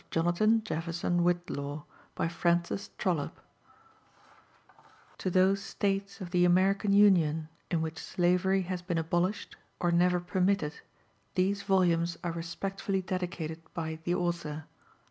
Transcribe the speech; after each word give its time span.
mUE 0.09 0.23
EI<»ELIBD; 0.23 1.45
LIBRAIBIB 1.47 1.83
DEB 2.15 2.93
ETRANUBBI, 2.97 3.31
TO 5.19 5.29
THOSE 5.29 5.61
STATES 5.63 6.21
OF 6.21 6.31
THE 6.31 6.43
AMERICAN 6.43 6.91
UNION 6.91 7.47
IN 7.69 7.81
WHICH 7.83 7.99
SLAVERY 7.99 8.63
HA'8 8.63 8.87
BEEN 8.87 8.97
'ABOLISHED,* 8.97 9.55
OR 9.79 9.91
NEVER 9.91 10.19
PERMITTED, 10.21 10.81
< 11.07 11.35
THESE 11.35 11.61
VOLUMES 11.61 12.17
ARE 12.23 12.31
RESPECTFULLY 12.31 13.03
DEDICATED 13.03 13.61
BY 13.75 13.99
THE 14.03 14.15
AUTHOR. 14.15 14.63